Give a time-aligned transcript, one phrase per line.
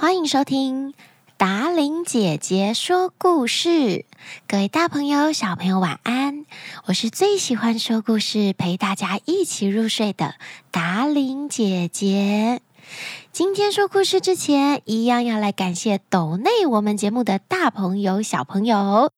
[0.00, 0.94] 欢迎收听
[1.36, 4.06] 达玲姐姐说故事，
[4.48, 6.46] 各位大朋友、小朋友晚安！
[6.86, 10.36] 我是最喜欢说故事、陪大家一起入睡的
[10.70, 12.62] 达玲姐姐。
[13.30, 19.12] 今天说故事之前，一样要来感谢抖内我们节目的大朋友、小朋友。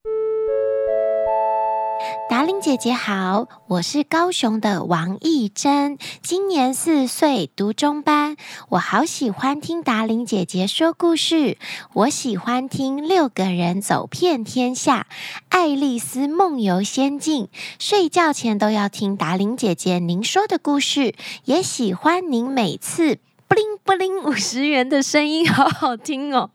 [2.29, 8.37] 达伶姐姐好，我是高雄的王艺珍，今年四岁，读中班。
[8.70, 11.59] 我好喜欢听达伶姐姐说故事，
[11.93, 15.07] 我喜欢听《六个人走遍天下》
[15.48, 17.45] 《爱丽丝梦游仙境》，
[17.79, 23.19] 睡觉前都要听达伶姐姐您说的故事，也喜欢您每次。
[23.48, 26.48] 布灵布灵，五十元的声音好好听哦！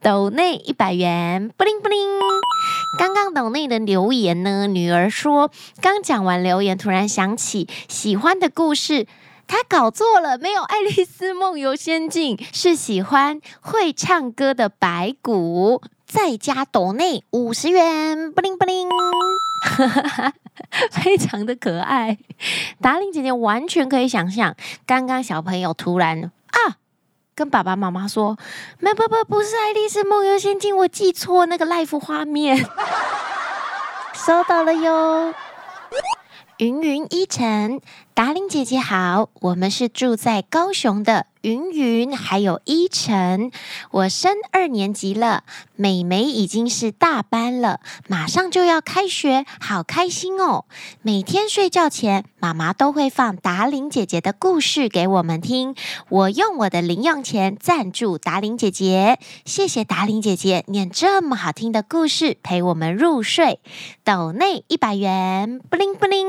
[0.00, 1.98] 抖内一百元，布灵布灵。
[2.96, 4.66] 刚刚抖内的留言呢？
[4.66, 9.06] 女儿说，刚讲完留言，突然想起喜欢的故事，
[9.46, 15.82] 她搞错了，没有《爱丽丝梦游仙境》，是喜欢会唱歌的白骨。
[16.06, 18.88] 再加抖内五十元，布灵布灵，
[20.90, 22.16] 非常的可爱。
[22.80, 26.32] 达令姐姐完全可以想象，刚刚小朋友突然。
[26.46, 26.78] 啊！
[27.38, 28.36] 跟爸爸妈妈说，
[28.80, 32.56] 没不不不是《爱丽丝梦游仙境》，我记错那个 life 画面，
[34.12, 35.32] 收到了哟。
[36.56, 37.80] 云云依晨，
[38.12, 41.26] 达琳姐姐好，我们是住在高雄的。
[41.48, 43.50] 云云还有依晨，
[43.90, 45.44] 我升二年级了，
[45.76, 50.66] 美美已经是大班了，马上就要开学，好开心哦！
[51.00, 55.74] 每天睡觉前，妈妈都会放达伶姐姐的故事给我们听，
[56.10, 63.60] 我用我的零用钱赞助达伶姐姐，谢谢达伶姐姐念这么好听的故事陪我们入睡。
[64.04, 66.26] 抖内一百元，布灵布灵，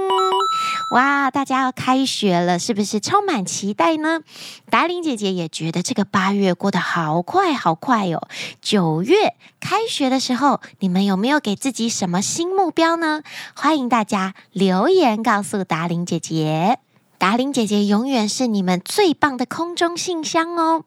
[0.96, 1.30] 哇！
[1.30, 4.22] 大家要开学了，是不是充满期待呢？
[4.70, 5.00] 达伶。
[5.00, 8.28] 姐姐姐也觉得这个八月过得好快好快、哦！
[8.62, 13.24] 九月开学的时候，你们有没有给自己什么新目标呢？
[13.56, 16.78] 欢迎大家留言告诉达玲姐姐，
[17.18, 20.84] 达玲姐姐永远是你们最棒的空中信箱哦。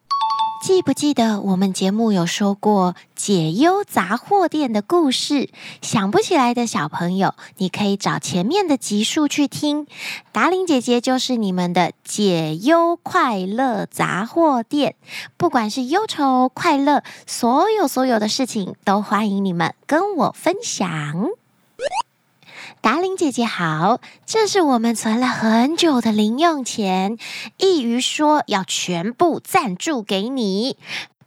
[0.62, 5.50] 记不记得我们节目有说过解忧杂货店的故事？
[5.80, 9.88] 想不起来的小朋友，你可以找前面的集数去听。
[10.30, 14.94] 达玲姐姐就是你们的解忧快乐杂货店，
[15.36, 21.41] 不管是忧愁、快乐，所有所有的事情都欢迎你们跟我分享。
[22.82, 27.16] 达令姐姐好，这是我们存了很久的零用钱，
[27.58, 30.76] 一于说要全部赞助给你。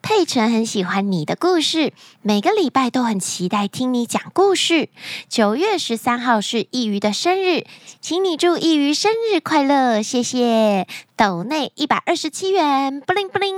[0.05, 4.89] 佩晨很喜欢你的故事，每个礼拜都很期待听你讲故事。
[5.27, 7.66] 九月十三号是易鱼的生日，
[8.01, 10.85] 请你祝易鱼生日快乐，谢谢。
[11.17, 13.55] 抖内一百二十七元，布灵布灵，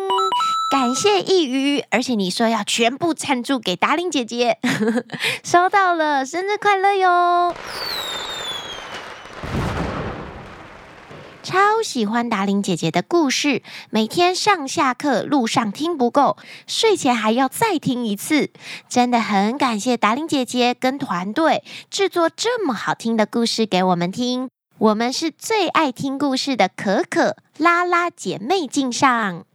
[0.72, 4.57] 感谢易鱼，而且你说要全部赞助给达玲姐姐，
[5.44, 7.53] 收到了，生日快乐哟。
[11.47, 16.35] 超喜欢达玲姐姐的故事，每天上下课路上听不够，
[16.68, 18.52] 睡前还要再听一次。
[18.90, 24.50] 真的很感谢达玲姐姐跟团队制作这么好听的故事给我们听。
[24.78, 29.47] 我们是最爱听故事的可可拉拉姐妹敬上。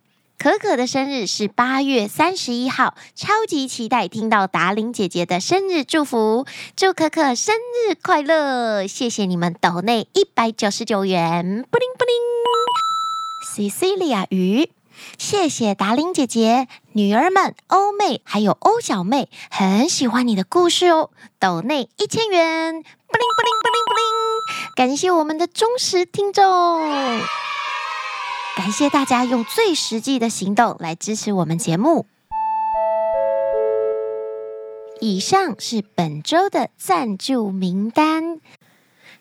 [0.43, 8.85] 可可的生日是八月三十一号，超级期待听到达玲姐姐的生日祝福，祝可可生日快乐！
[8.89, 12.05] 谢谢你们抖内一百九十九元，布灵布
[13.55, 13.71] 灵。
[13.71, 14.69] Cecilia 鱼，
[15.17, 24.05] 谢谢达玲姐姐，女儿们欧妹还有欧小妹很喜欢你的故事哦，抖内一千元，布灵布灵布灵布灵，
[24.75, 26.43] 感谢我们的忠实听众。
[28.55, 32.07] 感谢大家用最实际的行动来支持我们节目。
[35.01, 38.41] 以上是本周的赞助名单。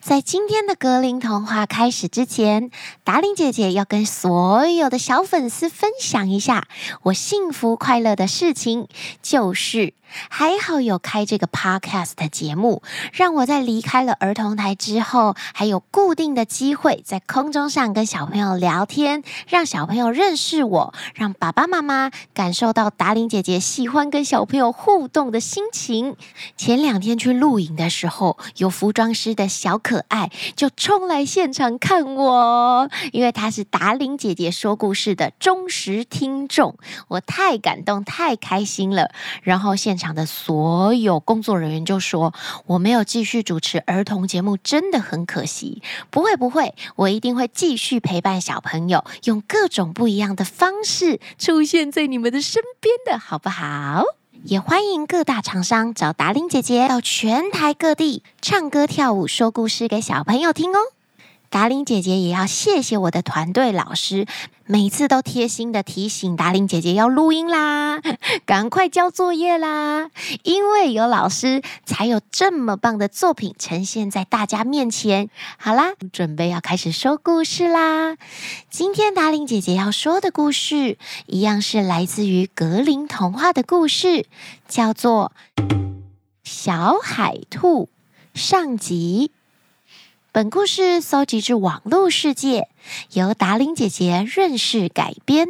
[0.02, 2.72] 在今天的格林童话开始之前，
[3.04, 6.68] 达伶姐姐要跟所有的小粉丝分享一下
[7.04, 8.88] 我幸福快乐的事情，
[9.22, 9.94] 就是
[10.30, 26.16] 还好有开这个 podcast 的节目，让我在离开了儿童台之后，还有固定的机会在空中上跟小朋友聊天，让小朋友认识我，让爸爸妈妈感受到达伶姐姐喜欢跟小朋友互动的心情。
[26.58, 30.02] 前两天去录影的时候，有服装师的小可。
[30.08, 36.76] 爱，就冲来现场看我，因为他是达伶姐姐说故事的忠实听众，
[37.08, 39.12] 我太感动，太开心了。
[39.42, 42.34] 然后现场的所有工作人员就说
[42.66, 54.04] ：“我没有继续主持儿童节目，真的很可惜。”不会不会，我一定会继续陪伴小朋友，用各种不一样的方式出现在你们的身边的，好不好？
[54.44, 60.80] 也欢迎各大厂商找达伶姐姐到全台各地唱歌跳舞说故事给小朋友听哦。
[61.52, 64.26] 达玲姐姐也要谢谢我的团队老师，
[64.66, 68.00] 每次都贴心的提醒达玲姐姐要录音啦，
[68.48, 70.10] 赶快交作业啦，
[70.44, 75.30] 因为有老师才有这么棒的作品呈现在大家面前。
[75.58, 78.16] 好啦，准备要开始说故事啦。
[78.70, 84.26] 今天达玲姐姐要说的故事，一样是来自于格林童话的故事，
[84.70, 85.34] 叫做
[86.46, 87.90] 《小海兔》
[88.40, 89.32] 上集。
[90.34, 92.70] 本故事搜集自网络世界，
[93.12, 95.46] 由达伶姐姐润饰改编。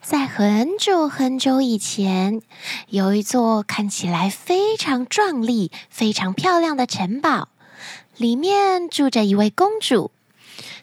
[0.00, 2.40] 在很久很久以前，
[2.90, 7.48] 有一座看起来非常壮丽、非常漂亮的城堡，
[8.16, 10.12] 里面住着一位公主。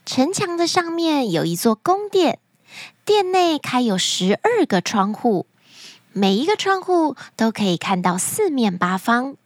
[0.06, 2.38] 城墙的上面有一座宫殿，
[3.06, 5.46] 殿内开有十二个窗户，
[6.12, 9.38] 每一个窗户都可以看到四面八方。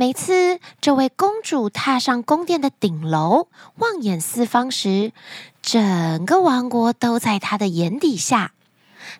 [0.00, 5.12] 每次这位公主踏上宫殿的顶楼，望眼四方时，
[5.60, 8.52] 整个王国都在她的眼底下。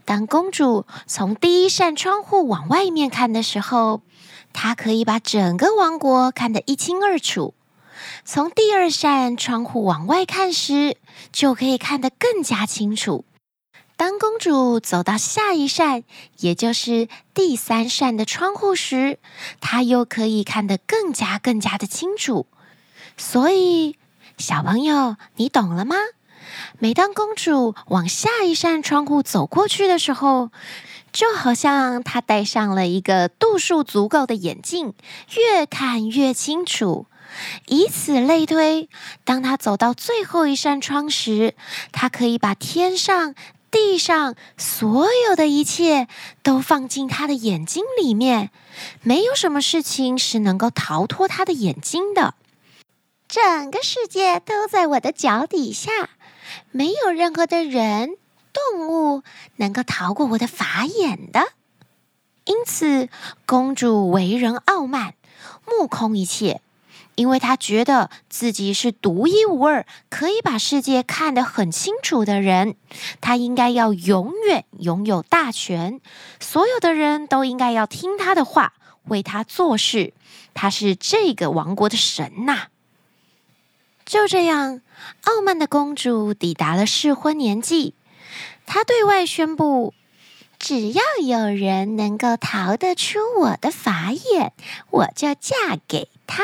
[0.07, 4.01] 当公主从第一扇窗户往外面看的时候，
[4.55, 7.53] 她可以把整个王国看得一清二楚；
[8.25, 10.97] 从第二扇窗户往外看时，
[11.31, 13.27] 就可以看得更加清楚。
[14.01, 16.05] 当公主走到下一扇，
[16.39, 19.19] 也就是第三扇的窗户时，
[19.61, 22.47] 她又可以看得更加更加的清楚。
[23.19, 23.99] 所以，
[24.39, 25.97] 小朋友，你懂了吗？
[26.79, 30.51] 每当公主往下一扇窗户走过去的时候，
[31.13, 34.95] 就好像她戴上了一个度数足够的眼镜，
[35.37, 37.05] 越看越清楚。
[37.67, 38.89] 以此类推，
[39.25, 41.55] 当她走到最后一扇窗时，
[41.93, 43.35] 她可以把天上。
[43.71, 46.09] 地上所有的一切
[46.43, 48.51] 都放进他的眼睛里面，
[49.03, 52.35] 没有什么事情是能够逃脱他的眼睛的。
[53.29, 56.11] 整个世界都在我的脚底下，
[56.73, 58.17] 没有任何的人、
[58.53, 59.23] 动物
[59.57, 61.53] 能够逃过我的法眼的。
[62.45, 63.09] 因此，
[63.47, 65.15] 公主为人傲慢，
[65.65, 66.61] 目空一切。
[67.15, 72.77] 因为他觉得自己是独一无二，可以把世界看得很清楚的人，
[73.21, 76.01] 他应该要永远拥有大权，
[76.39, 78.73] 所有的人都应该要听他的话，
[79.05, 80.15] 为他做事。
[80.55, 82.69] 他是这个王国的神呐！
[84.05, 84.81] 就这样，
[85.25, 87.95] 傲慢的公主抵达了适婚年纪，
[88.67, 89.95] 她对外宣布：
[90.59, 94.53] 只要有人能够逃得出我的法眼，
[94.91, 96.43] 我就嫁给他。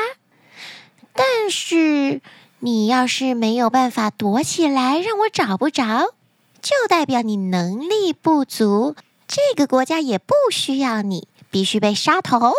[1.17, 2.21] 但是，
[2.59, 6.13] 你要是没有办法躲起来，让我找不着，
[6.61, 8.95] 就代表你能力不足。
[9.27, 12.53] 这个国家也不需要你，必须被杀头。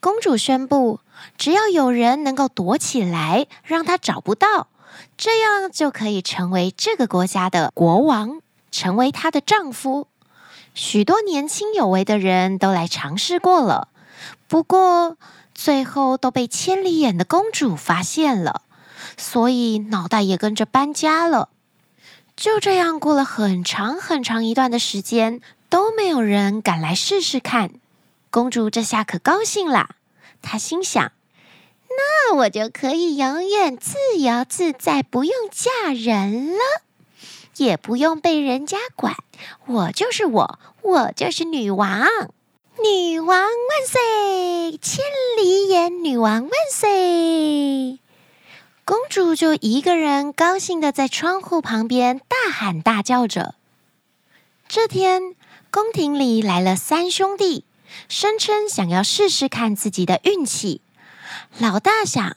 [0.00, 1.00] 公主宣布，
[1.38, 4.68] 只要有人能够躲起来，让他找不到，
[5.16, 10.08] 这样就可以成为这个国家的国王，成为她的丈夫。
[10.74, 13.88] 许多年轻有为的人都来尝试过了，
[14.46, 15.16] 不过。
[15.56, 18.60] 最后都被千里眼的公主发现了，
[19.16, 21.48] 所以脑袋也跟着搬家了。
[22.36, 25.40] 就这样过了很长很长一段的时间，
[25.70, 27.70] 都没有人敢来试试看。
[28.30, 29.96] 公主这下可高兴了，
[30.42, 31.10] 她心想：
[31.88, 36.60] 那我就可以永远自由自在，不用嫁人了，
[37.56, 39.16] 也不用被人家管。
[39.64, 42.06] 我就是我，我就是女王。
[42.82, 44.78] 女王万岁！
[44.82, 45.02] 千
[45.38, 47.98] 里眼女王万岁！
[48.84, 53.54] 公主就一个人高兴的在窗户旁边大喊大叫着。
[54.68, 55.34] 这天，
[55.70, 57.64] 宫廷里来了三兄弟，
[58.08, 60.82] 声称想要试试看自己的运气。
[61.58, 62.36] 老大想，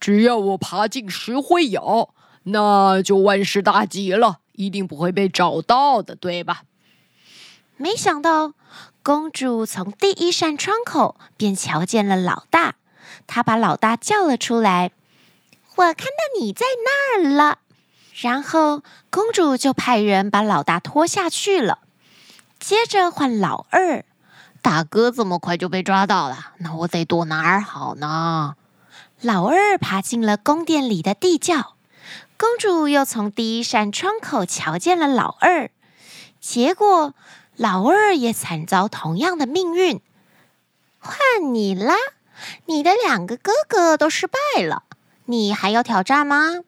[0.00, 2.10] 只要我爬进石灰窑，
[2.44, 6.64] 那就万事大吉了，一定不会被找到的，对吧？
[7.76, 8.54] 没想到。
[9.02, 12.76] 公主从第一扇窗口便瞧见了老大，
[13.26, 14.92] 她把老大叫了出来。
[15.74, 17.58] 我看到你在那儿了。
[18.14, 21.78] 然后公主就派人把老大拖下去了。
[22.60, 24.04] 接着换老二，
[24.60, 28.54] 大哥这么快就被抓到了，那我得躲哪儿好呢？
[29.20, 31.74] 老二爬进了宫殿里的地窖，
[32.36, 35.70] 公主又从第一扇窗口瞧见了老二，
[36.38, 37.14] 结果
[37.56, 40.00] 老二也惨遭同样的命运。
[40.98, 41.18] 换
[41.54, 41.94] 你啦！
[42.66, 44.84] 你的两个哥哥都失败了，
[45.26, 46.60] 你还要挑战吗？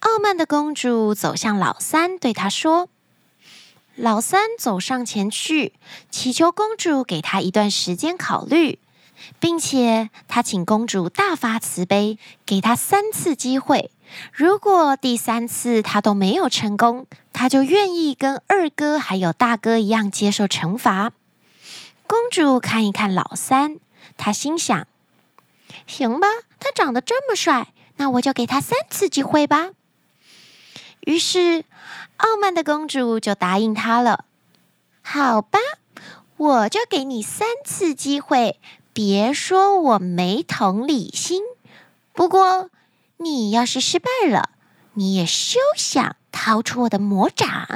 [0.00, 2.88] 傲慢的公主走向老三，对他说
[3.96, 5.72] ：“老三走上前去，
[6.10, 8.78] 祈求公主给他一段时间考虑。”
[9.40, 13.90] 并且他请公主大发慈悲，给他三次机会。
[14.30, 17.06] 如果第三次他都没有成功，
[17.38, 21.12] 他就愿意跟二哥还有大哥一样接受惩罚。
[22.06, 23.78] 公主看一看老三，
[24.16, 24.88] 她心想
[25.86, 26.28] ：“行吧，
[26.58, 29.72] 他长得这么帅，那我就给他三次机会吧。”
[31.04, 31.66] 于是，
[32.16, 34.24] 傲慢的公主就答应他了。
[35.02, 35.58] 好吧，
[36.38, 38.58] 我就给你三次机会。
[38.94, 41.42] 别说我没同理心，
[42.14, 42.70] 不过
[43.18, 44.48] 你要是失败了，
[44.94, 47.66] 你也休想逃出我的魔掌。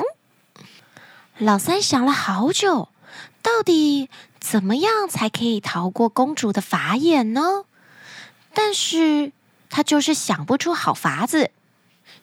[1.38, 2.90] 老三想了好久，
[3.43, 7.64] 到底怎么样才可以逃过公主的法眼呢？
[8.52, 9.33] 但是
[9.71, 11.50] 他就是想不出好法子。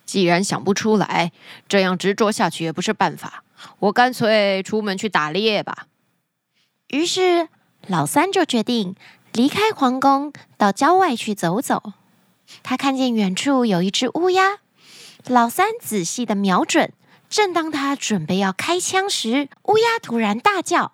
[0.05, 1.31] 既然想不出来，
[1.67, 3.43] 这样执着下去也不是办法。
[3.79, 5.87] 我干脆出门去打猎吧。
[6.89, 7.49] 于是。
[7.89, 8.95] 老三就决定
[9.31, 11.93] 离开皇宫，到郊外去走走。
[12.63, 14.57] 他看见远处有一只乌鸦，
[15.29, 16.93] 老三仔细地瞄准。
[17.29, 20.93] 正当他准备要开枪时，乌鸦突然大叫：“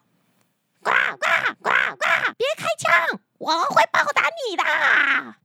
[0.81, 2.07] 呱呱呱呱！
[2.35, 5.35] 别开枪，我会报答你的！”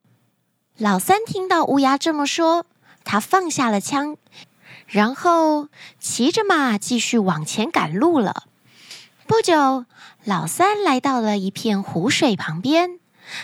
[0.79, 2.65] 老三听到乌鸦这么说，
[3.05, 4.17] 他放下了枪，
[4.87, 5.69] 然后
[6.01, 8.45] 骑着马继续往前赶路了。
[9.27, 9.85] 不久，
[10.25, 12.99] 老三来到了一片湖水旁边，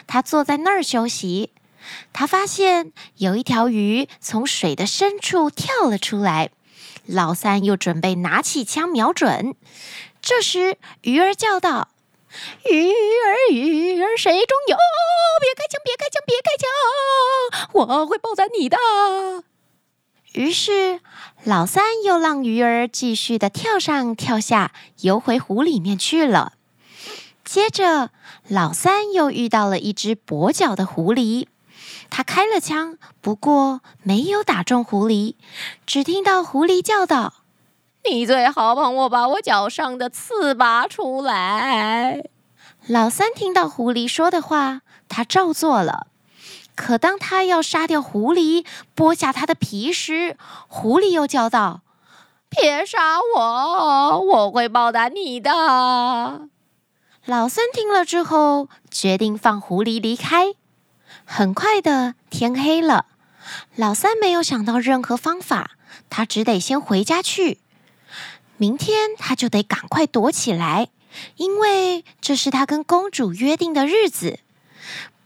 [0.06, 1.52] 他坐在那儿休息。
[2.12, 6.50] 他发现有一条鱼从水的深处跳了出来，
[7.06, 9.54] 老三又准备拿起枪瞄准。
[10.20, 11.88] 这时，鱼儿叫道
[12.70, 14.76] ：“鱼儿，鱼儿，水中游，
[15.40, 18.78] 别开枪，别开枪，别开枪，我会报答你的。”
[20.32, 21.00] 于是，
[21.44, 24.72] 老三又让鱼儿继续的跳上跳下，
[25.02, 26.54] 游回湖里面去了。
[27.44, 28.10] 接着，
[28.48, 31.46] 老三又遇到了一只跛脚的狐狸，
[32.10, 35.34] 他开了枪，不过没有打中狐狸，
[35.86, 37.34] 只听到狐狸叫道
[38.08, 42.22] ：“你最好帮我把我脚上的刺拔出来。”
[42.86, 46.08] 老三听到狐狸说的话，他照做了。
[46.76, 50.36] 可当他要杀掉狐狸，剥下它的皮时，
[50.68, 51.82] 狐狸又叫道
[52.50, 56.48] ：“别杀我，我会报答你的。”
[57.24, 60.54] 老三听了之后，决定放狐狸离开。
[61.24, 63.06] 很快的，天黑了，
[63.76, 65.72] 老三没有想到任何方法，
[66.10, 67.58] 他只得先回家去。
[68.56, 70.88] 明天他就得赶快躲起来，
[71.36, 74.38] 因为这是他跟公主约定的日子。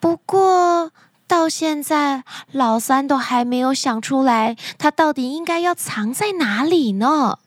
[0.00, 0.93] 不过，
[1.26, 7.38] 到现在，老三都还没有想出来，他到底应该要藏在哪里呢？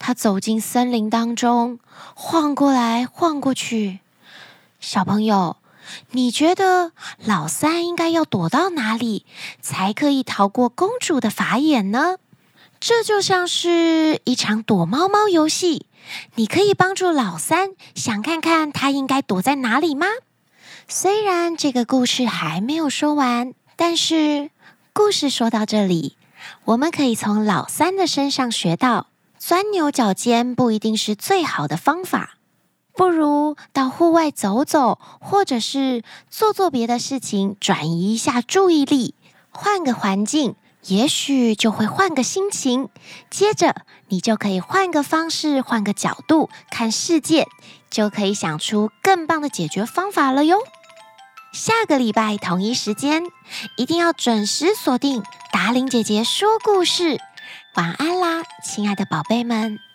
[0.00, 1.78] 他走进森林当中，
[2.14, 4.00] 晃过来晃过去。
[4.80, 5.56] 小朋友，
[6.10, 6.92] 你觉得
[7.24, 9.24] 老三应该要躲到哪里，
[9.60, 12.16] 才可以逃过公主的法眼呢？
[12.80, 15.86] 这就像是一场躲猫猫游戏，
[16.36, 20.06] 你可以帮助老三想看看他应该躲在哪里吗？
[20.86, 24.50] 虽然这个故事还没有说完，但是
[24.92, 26.16] 故事说到这里，
[26.64, 32.37] 我们可以从老三的身上学到，钻牛角尖不一定是最好的方法，
[32.98, 39.14] 不如到户外走走，或者是做做别的事情，转移一下注意力，
[39.50, 40.56] 换个环境，
[40.88, 42.88] 也许就会换个心情，
[43.30, 47.46] 接着你就可以换个方式，换个角度看世界，
[47.88, 50.58] 就可以想出更棒的解决方法了哟。
[51.52, 53.22] 下个礼拜同一时间，
[53.76, 57.20] 一定要准时锁定达伶姐姐说故事。
[57.76, 59.87] 晚安啦，亲爱的宝贝们！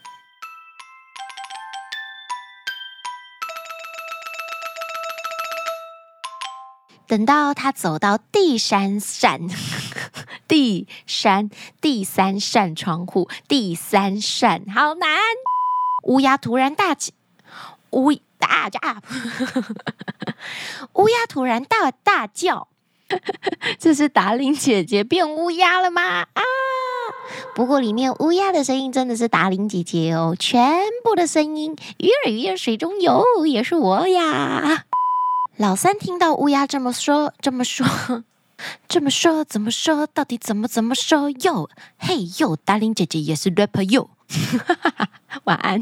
[7.14, 9.40] 等到他走到第三扇，
[10.48, 15.10] 第三第三扇窗户，第三扇，好难！
[16.06, 17.12] 乌鸦突然大叫，
[17.92, 18.80] 乌大叫。
[20.94, 22.68] 乌鸦突然大大叫
[23.78, 26.42] ：“这是达令姐姐变乌鸦了吗？”啊！
[27.54, 34.86] 不过里面乌鸦的声音真的是达令姐姐哦，全部的声音，鱼儿鱼儿水中游，也是我呀。
[35.64, 37.86] 老三听到乌鸦这么说， 这么说，
[38.90, 40.06] 这么说，怎么说？
[40.08, 41.30] 到底怎么怎么说？
[41.30, 44.10] 哟，嘿哟，达令姐姐也是 rapper 哟。
[45.46, 45.82] 晚安。